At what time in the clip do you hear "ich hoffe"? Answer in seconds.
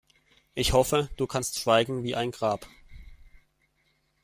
0.55-1.11